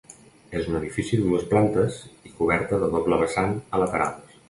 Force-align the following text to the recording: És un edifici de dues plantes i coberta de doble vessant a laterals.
És 0.59 0.69
un 0.71 0.77
edifici 0.79 1.19
de 1.19 1.27
dues 1.27 1.45
plantes 1.53 2.01
i 2.31 2.35
coberta 2.41 2.83
de 2.85 2.93
doble 2.99 3.25
vessant 3.25 3.59
a 3.71 3.87
laterals. 3.87 4.39